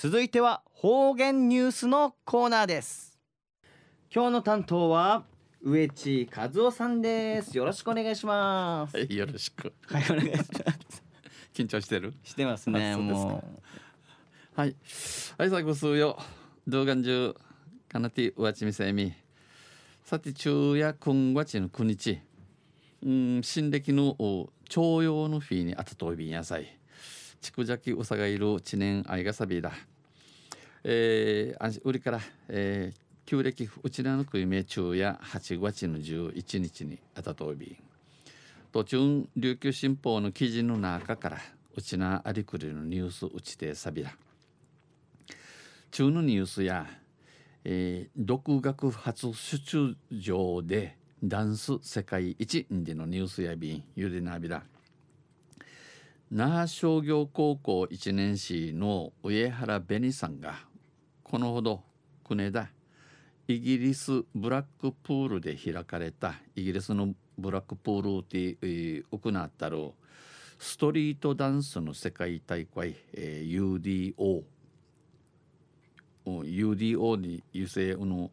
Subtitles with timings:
[0.00, 3.18] 続いては方言ニュースのコーナーです
[4.14, 5.24] 今日の担当は
[5.60, 9.72] 植地和夫さんですよろしくお願いしますはい、よろしく。
[9.88, 11.02] はいお願いします
[11.52, 12.14] 緊張してる？
[12.22, 13.04] してますねあそう
[14.54, 14.76] はい。
[15.36, 16.16] はい、さくすよ。
[16.68, 17.34] 動画中。
[17.88, 19.12] かなて、うわちみせみ。
[20.04, 22.20] さて、昼夜今月の9日。
[23.02, 26.77] うん、新暦のお徴用の日にあたといびんやさい。
[27.40, 29.72] ちくじゃきうさがいる知念愛がさびだ。
[30.84, 37.76] えー、あん売りから、えー、旧暦うちらの国名昼夜8月の11日にあたといび。
[38.70, 41.38] 途中琉球新報の記事の中から
[41.74, 44.10] うちなありくりのニュースうちてさびら
[45.90, 46.86] 中のニュースや、
[47.64, 54.62] えー独学初出場でダンス世界一でのニュースやびんゆでなびら
[56.30, 60.56] 那覇商業高校1年生の上原紅さんが
[61.22, 61.82] このほど
[62.22, 62.68] 国枝
[63.46, 69.92] イギリスブラックプールで開かれたイギリスのブラックプールで、えー行ったる
[70.58, 74.42] ストリートダンスの世界大会、えー UDO
[76.26, 78.30] UDO に優勢の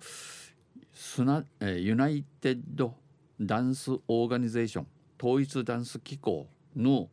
[0.92, 2.94] スナ、えーユナイテッド
[3.40, 7.10] ダンスオーガニゼーション統一ダンス機構の、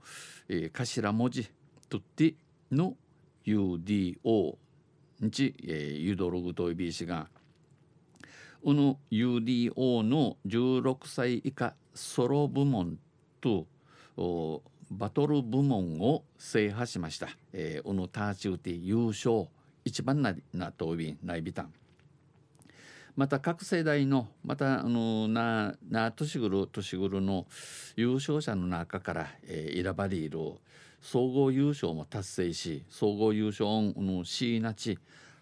[0.48, 1.50] えー頭文字
[1.88, 2.34] とって
[2.70, 2.96] の
[3.44, 4.56] UDO
[5.20, 7.28] にち、えーユドログといびしが
[8.64, 12.98] この UDO の16歳以下ソロ部門
[13.41, 13.66] と
[14.16, 17.28] おバトル部門を制覇しました。
[17.52, 19.48] えー、このターチューティ優勝
[19.84, 21.72] 一番ななとびないびたん。
[23.14, 27.46] また各世代のまたあのなな年頃年頃の
[27.96, 30.38] 優勝者の中から、えー選ばれる
[31.00, 33.66] 総合優勝も達成し総合優勝
[34.00, 34.98] のシーナチ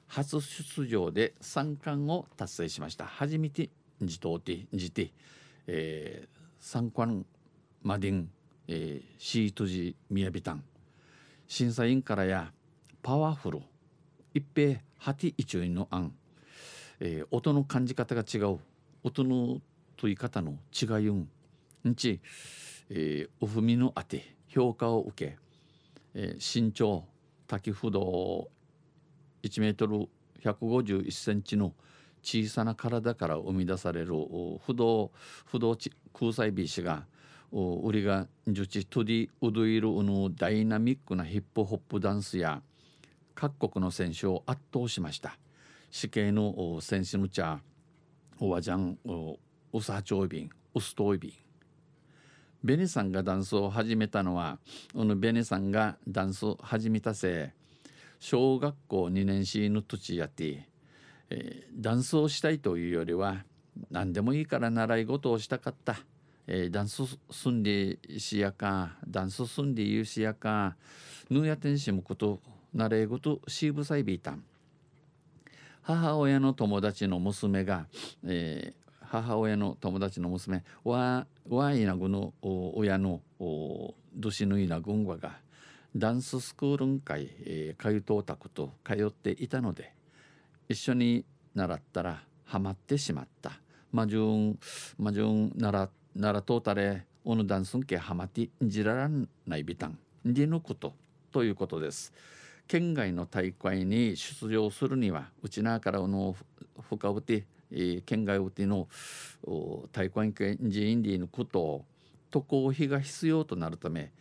[0.09, 3.05] 初出場で三冠を達成しました。
[3.05, 5.13] 初めて自頭て自て、
[5.67, 7.25] えー、三冠
[7.83, 8.31] マディン、
[8.67, 10.65] えー、シートジミヤビタン
[11.47, 12.53] 審査員からや
[13.03, 13.61] パワフル
[14.35, 16.13] 一平ハティ一位の案、
[17.01, 18.59] えー、音の感じ方が違う。
[19.03, 19.61] 音の
[19.97, 21.29] 問い方の違いうん。
[21.89, 22.21] んち、
[22.91, 25.39] えー、お踏みのあて評価を受け、
[26.15, 27.05] えー、身長
[27.47, 28.51] 滝不動
[29.43, 30.09] 1メートル
[30.43, 31.73] 151センチの
[32.23, 34.13] 小さな体から生み出される
[34.67, 35.11] 不動
[35.47, 35.77] 不動
[36.13, 37.07] 空細ビーシが
[37.53, 42.63] お売りがジュチトディウドイルのダイナミックなヒップホップダンスや
[43.35, 45.37] 各国の選手を圧倒しました。
[45.91, 47.61] 死刑のお選手の茶
[48.39, 49.39] おわじゃんお
[49.73, 51.33] ウサチョイビンウストイビン
[52.63, 54.59] ベネさんがダンスを始めたのは
[54.95, 57.61] このベネさんがダンスを始めたせい
[58.21, 60.69] 小学校2年生の土地やって、
[61.31, 63.45] えーダンスをしたいというよりは
[63.91, 65.97] 何でもいいから習い事をしたかった、
[66.47, 70.77] えーダンスすんでしやかダンスすんで言うしやか
[71.31, 72.41] ぬやてんしむこと
[72.75, 74.45] 習い事しぶさいびいたん
[75.95, 77.87] 母親の友達の娘が、
[78.25, 78.81] えー
[79.11, 85.41] 母親の友達の娘わわいなぐの親のおどしぬいなぐんわが
[85.97, 89.93] ダンススクールん会、えー、かゆとおたくと通っていたので
[90.69, 91.25] 一緒に
[91.57, 93.51] 習ったらハマってしまった。
[93.91, 94.59] マジュン
[94.97, 100.95] マジュンならならとうたれおのダンスんけハマってんじららんないびたんでぬこと
[101.33, 102.13] ということです。
[102.71, 106.37] 県外の大会に出場するにはうちなからの
[106.89, 107.45] ふかうて、
[108.07, 108.87] 県外うての
[109.91, 111.85] 大会人インディのことを
[112.31, 114.13] 渡航費が必要となるため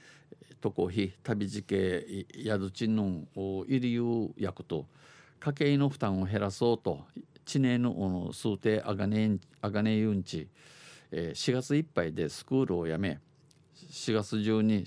[0.62, 4.88] 渡航費旅路系い宿賃の入りゆ役と
[5.40, 7.02] 家計の負担を減らそうと
[7.46, 10.48] 知名の数定あがねあがねゆんち、
[11.12, 13.20] 4月いっぱいでスクールを辞め
[13.92, 14.86] 4月中に、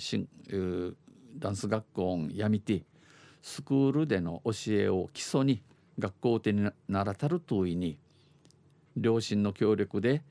[1.39, 2.83] ダンス学校を辞めて
[3.43, 5.63] スクールでの教えを基礎に
[5.99, 7.99] 学校でにならたるといに
[8.97, 10.23] 両親の協力で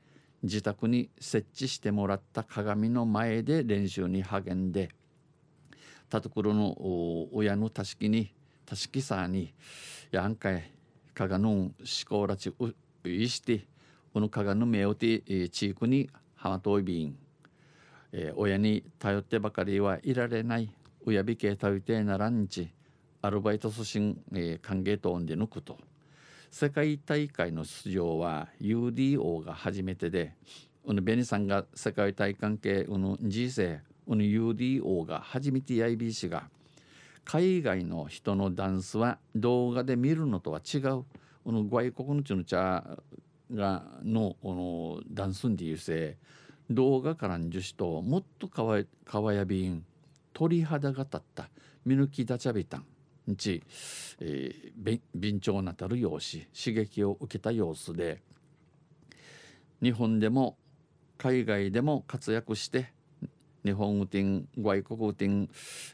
[0.42, 4.88] 自宅に設置してもらった鏡の前で練習に励んで
[6.08, 6.74] たところの
[7.32, 8.32] 親のたしきに
[8.66, 9.52] たしきさに
[10.10, 10.70] やんかい
[11.14, 12.74] かがのんしこらちう
[13.08, 13.66] いして
[14.12, 17.16] このかがの目をてえー地域にはまといびん、
[18.12, 20.74] えー親に頼ってばかりはいられない
[21.06, 22.72] 親びけ頼ってならんち。
[23.24, 25.78] アルバイト促進、えー歓迎とんでのこと。
[26.50, 30.34] 世界大会の出場は UDO が初めてで
[30.84, 36.50] このベニさんが世界大会系この G 世この UDO が初めて IBC が。
[37.24, 41.04] 海外の人のダンスは動画で見るのとは違う。
[41.44, 42.84] この外国のちの茶
[43.54, 46.16] がののダンスんでいうせ
[46.70, 49.84] 動画からんじゅしともっとかわかわやびん
[50.32, 51.48] 鳥肌が立った。
[51.86, 52.84] 見抜きだちゃびたん。
[53.30, 53.62] んち、
[54.20, 58.20] えー、び備長なたる様子刺激を受けた様子で
[59.82, 60.56] 日本でも
[61.18, 62.92] 海外でも活躍して
[63.64, 65.48] 日本語店外国店、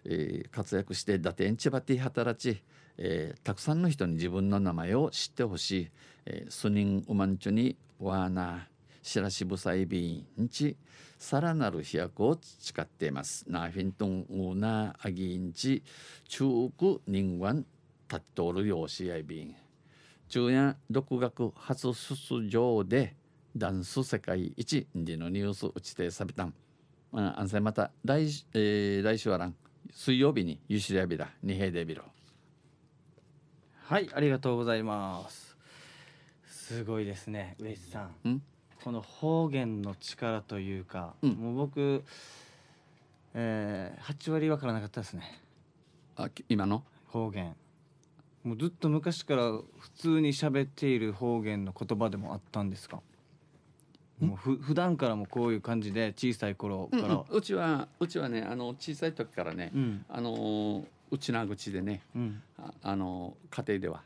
[0.05, 2.63] えー、活躍して打点ちばって働ち、
[2.97, 5.91] えー、たくさんの人に自分の名前を知ってほしい、
[6.25, 8.78] えー、スニンウマンチュにワーナー
[9.09, 10.77] しらしぶさいびんち
[11.17, 13.47] さらなる飛躍を誓っています。
[13.49, 15.83] ナーフィントンウーナーアギンチ
[16.29, 16.45] 中
[16.77, 17.65] 国人間
[18.07, 19.57] たっとおるようしやいびん。
[20.29, 23.17] 中夜独学初出場で
[23.57, 26.53] ダンス世界一でのニュース打ちてさびたん。
[27.13, 29.55] あんせまた来,、えー、来週はらん
[29.91, 32.05] 水曜日にゆしりやびら二平でびろ。
[33.85, 35.57] はいありがとうございます。
[36.45, 38.29] すごいですね上地さん。
[38.29, 38.43] ん？
[38.85, 41.31] この方言の力というか、うん。
[41.33, 42.05] もう僕、
[43.35, 45.41] えー、8割わからなかったですね。
[46.17, 46.83] あき今の？
[47.09, 47.55] 方言。
[48.45, 53.01] もうずっと昔から普通に喋っている方言の言葉でもあったんですか？
[54.21, 57.25] もうふ普段からもこういう感じで小さい頃から、うんうん。
[57.31, 60.05] うちはうちはねあの小さい時からね、うん。
[60.09, 62.43] あのーうちな口でねうん。
[62.59, 64.03] ああの家庭では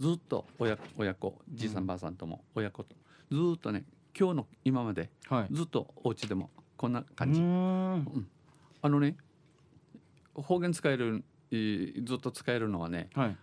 [0.00, 2.94] ずっと親親子じいさんばあさんとも親子と
[3.30, 3.84] ずっとね
[4.18, 5.54] 今日の今まではい。
[5.54, 8.28] ずっとお家でもこんなう感じ、ーん。
[8.82, 9.16] あのね
[10.34, 13.36] 方言使えるえーずっと使えるのはねはい。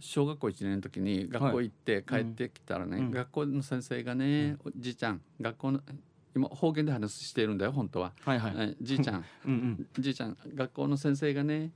[0.00, 3.10] 小学校1年の時に学校行って帰ってきたらね、うん。
[3.10, 5.80] 学校の先生がね、おじいちゃん学校の
[6.34, 9.24] 今方言で話してるんだよ本当は、はいはい、えじいちゃん。
[9.46, 9.86] うんうん。
[10.02, 11.72] じいちゃん学校の先生がね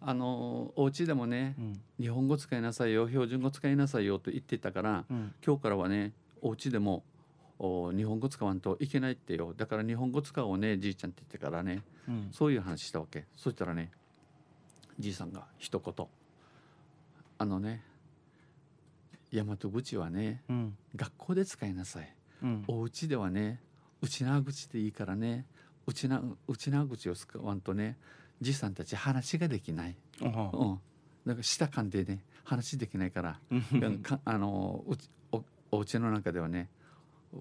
[0.00, 1.72] あのお家でもねうん。
[2.00, 5.34] 日本語使いなさいよ標準語使いなさいよと言ってたからうん。
[5.44, 6.12] 今日からはね
[6.42, 7.02] お家でもお
[7.58, 9.54] 日本語使わんといけないってよ。
[9.56, 11.82] だから日本語使おうねじいちゃんって言ってからね。
[12.08, 12.28] うん。
[12.32, 13.26] そういう話したわけ。
[13.36, 13.90] そしたらね
[14.98, 16.06] じいさんが一言。
[17.38, 17.82] あのね
[19.32, 20.76] 大和口はねうん。
[20.96, 22.14] 学校で使いなさい。
[22.42, 22.64] うん。
[22.66, 23.60] お家ではね
[24.02, 25.46] 内縄口でいいからね。
[25.86, 27.96] 内縄内縄口を使わんとね
[28.40, 30.80] じいさんたち話ができない、うん、だか
[31.26, 33.38] ら舌噛んでね話できないから。
[34.24, 36.68] あのうちおお家の中ではね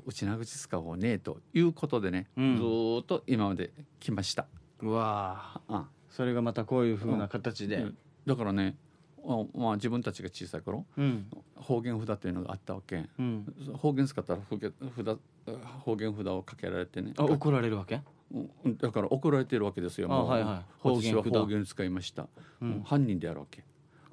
[0.05, 2.57] 内縄口使おうねということでね、うん。
[2.57, 4.47] ずーっと今まで来ました。
[4.81, 5.85] うわああ。
[6.09, 7.77] それがまたこういう風な形で。
[7.77, 7.97] うん。
[8.25, 8.77] だからね
[9.25, 11.27] あまあ自分たちが小さい頃うん。
[11.55, 13.05] 方言札というのがあったわけ。
[13.17, 13.45] うん。
[13.77, 15.19] 方言使ったら方言札
[15.85, 17.13] 方言札をかけられてね。
[17.17, 18.01] あ怒られるわけ？
[18.33, 18.77] うん。
[18.77, 20.09] だから怒られてるわけですよ。
[20.09, 20.65] はいはい。
[20.79, 22.27] 方言使いました、
[22.61, 22.81] うん。
[22.83, 23.63] 犯人であるわけ、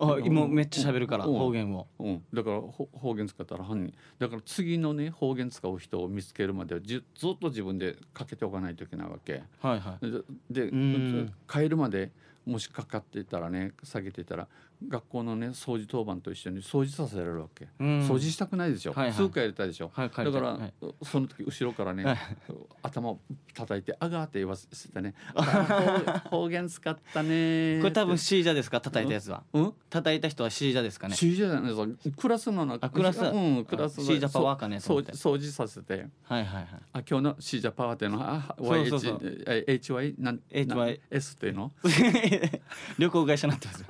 [0.00, 1.38] あ今めっちゃ喋るからうん。
[1.38, 1.86] 方言を。
[1.98, 3.94] うん、だからほ方言使ったら犯人。
[4.18, 9.42] だから次のね方言使う人を見つけるまではじずっと自分でかけておかないといけないわけ。
[9.60, 10.10] はいはい。
[10.50, 11.34] ででうん。
[11.46, 12.10] 帰るまで
[12.46, 14.48] もしかかってたらね下げてたら
[14.88, 18.00] 学校のね掃除当番と一緒に掃除させられるわけ、うん。
[18.08, 19.12] 掃除したくないでしょ、はいはい。
[19.14, 20.72] 数回やりたいでしょ、はい帰だから、はい。
[21.02, 22.18] その時後ろからね、はい。
[22.82, 23.20] 頭を
[23.54, 29.42] 叩いて「あが」って言わせてね「あ方方言使ったね」これ多分シージャですか叩いたやつは。
[29.52, 29.72] うん？
[29.90, 31.14] 叩いた人はシージャですかね。
[31.16, 31.86] C じゃないぞ。
[32.16, 33.22] クラスの中あクラス。
[33.22, 35.14] うんクラスあ C じゃパワーかねと思って。
[35.16, 36.06] そう掃除させて。
[36.24, 36.66] はいはいはい。
[36.92, 41.72] あ今日の C じゃパワーっていうのは HY なん HY なん S っていうの？
[42.98, 43.86] 旅行会社になってますよ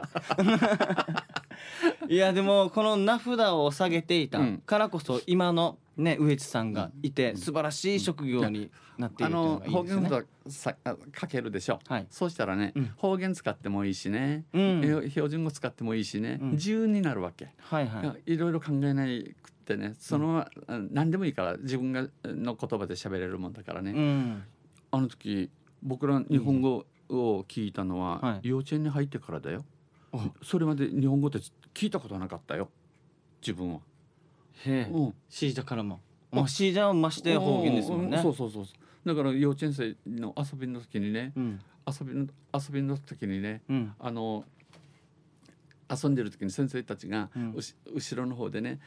[2.08, 4.58] いやでもこの名札を下げていたうん。
[4.58, 10.08] からこそ今のね植地さんがいて素晴らしい職業になっていあるのがいいですよね。
[10.10, 11.78] 言札さあかけるでしょ？
[11.86, 12.06] はい。
[12.10, 12.86] そうしたらね、うん。
[12.96, 14.80] 方言使ってもいいしね、うん。
[14.84, 16.50] え標準語使ってもいいしね、うん。
[16.52, 18.32] 自由になるわけ、はいはい。
[18.34, 20.50] いろいろ考えないくってねその、あ
[20.90, 24.42] 何でもいいから自分がの言葉で喋れるもんだからね、うん。
[24.90, 25.50] あの時
[25.82, 28.48] 僕ら日本語を聞いたのは、はい。
[28.48, 29.64] 幼稚園に入ってからだよ。
[29.64, 29.79] あ
[30.42, 31.38] それまで日本語って
[31.74, 32.68] 聞いたことなかったよ
[33.40, 33.80] 自分は、
[34.66, 34.90] へえ。
[34.90, 36.00] うん、シージャからも。
[36.30, 38.18] まあシージャはまして方言ですもんね。
[38.18, 38.64] うそうそうそう
[39.04, 41.60] だから幼稚園生の遊びの時にねうん。
[41.86, 43.94] 遊びの遊びの時にねうん。
[43.98, 44.44] あの
[45.90, 47.54] 遊んでる時に先生たちが、うん
[47.94, 48.78] 後ろの方でね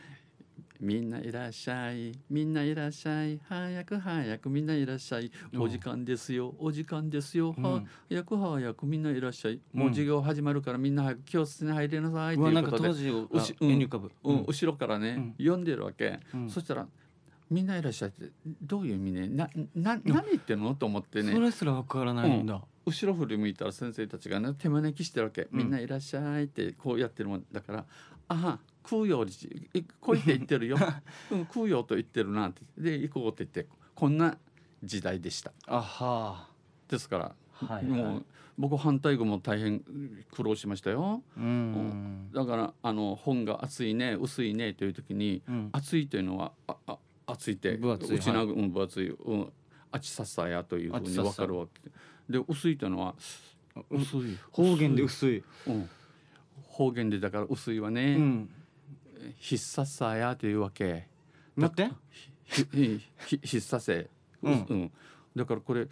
[0.83, 2.11] みんないらっしゃい。
[2.29, 3.39] みんないらっしゃい。
[3.47, 5.31] 早く早くみんないらっしゃい。
[5.57, 6.53] お時間ですよ。
[6.59, 7.87] お時間ですよ、うん。
[8.09, 9.61] 早く早くみんないらっしゃい。
[9.73, 9.79] うん。
[9.79, 12.53] もう授業始まるからみんな早く教室に入りなさいといん。
[12.53, 15.63] かうことで後ろからね、読ん。
[15.63, 16.49] でるわけ、うん。
[16.49, 16.85] そしたら
[17.49, 18.29] みんないらっしゃいって
[18.61, 19.29] どういう意味ね？
[19.29, 20.75] なな何言ってんの？
[20.75, 21.31] と思ってね。
[21.31, 22.61] それすらわからないんだ。
[22.85, 27.85] 後ろ振り向いたら先生たちがね手招きしてるわけ、みんないらっしゃいってこうやってるもんだから
[28.27, 30.77] 「ああ食うよ理事え来いって言ってるよ、
[31.31, 32.61] うん、食うよと言ってるな」って。
[32.77, 34.37] で行こうって言ってこんな
[34.83, 35.53] 時代でした。
[35.67, 36.47] あは。
[36.87, 38.25] ですから、はいもう
[38.55, 39.79] 僕反対語も大変
[40.31, 41.23] 苦労しましたよ。
[41.35, 42.29] うん。
[42.33, 45.69] だからあの本が厚いね薄いねという時にうん。
[45.71, 48.17] 厚いというのはああ厚いって分厚い。
[48.17, 48.47] うちなはい。
[48.47, 49.53] ん、分厚い、うん、
[49.91, 51.89] あちささやというふうに分かるわけ。
[52.29, 53.15] で薄いというのは
[53.89, 54.37] 薄い。
[54.51, 55.43] 方言で薄い。
[55.67, 55.89] うん、
[56.67, 58.49] 方言でだから薄いはうね、ん
[59.37, 61.07] 必殺さやというわけ。
[61.55, 61.91] 待って？
[62.45, 64.09] ひひひ必殺せ、
[64.41, 64.53] ううん。
[64.83, 64.91] ん。
[65.35, 65.87] だからこれ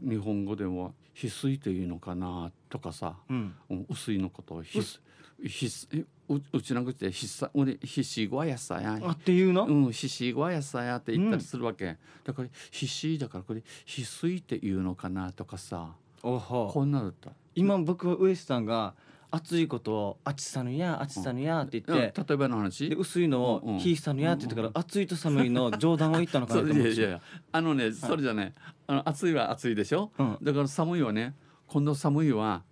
[0.00, 3.54] 日本語では翡翠というのかなとかさ、うん。
[3.70, 5.00] うん、薄いのことをひす
[5.42, 8.98] ひすえううちなくて必殺俺必死ごやさや。
[9.02, 9.66] あっていうの？
[9.66, 15.92] うん、必死ごやさやって言ったりするわけ、だから必死だからこれ翡翠っていうのかなとかさ。
[16.22, 16.70] おほ。
[16.72, 17.30] こんなだった。
[17.54, 18.94] 今僕は上さんが
[19.30, 22.26] 熱いことを「あちさぬやあちさぬや」って言って、うん。
[22.26, 22.88] 例えばの話？
[22.90, 26.90] で薄いのを「ひいさぬや」って言ったから熱いと寒いの 冗談を言ったのかそなと思って。
[26.90, 27.20] ういやいや
[27.52, 28.54] あのねそれじゃね、
[28.86, 30.38] あの暑いは暑いでしょ、うん。
[30.42, 31.34] だから寒いはね
[31.66, 32.62] 今度寒いは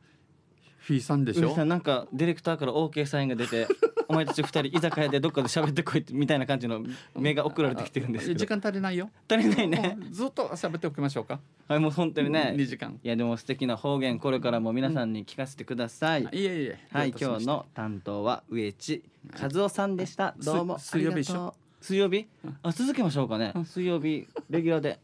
[0.78, 1.64] フィーさんでしょ？
[1.64, 3.66] なんかディレクターから OK サインが出て
[4.08, 6.82] 「お前たち二人居酒屋でどっかで喋ってこい」みたいな感じの
[7.14, 8.38] 目が送られてきてるんですけど。
[8.38, 9.10] 時間足りないよ。
[9.30, 9.98] 足りないね。
[10.10, 11.40] ずっと喋っておきましょうか。
[11.68, 12.54] はいもう本当にね。
[12.56, 12.98] 2時間。
[13.02, 19.04] いやでも素敵な方言これからも皆さんに聞かせてください、いえいえはい今日の担当は植地
[19.38, 20.34] 和夫さんでした。
[20.38, 21.84] どうもす水曜日ありがとう。
[21.84, 22.26] 水曜日？
[22.62, 23.52] あ続けましょうかね。
[23.64, 24.98] 水曜日レギュラーで。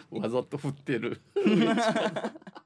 [0.10, 1.20] わざと振ってる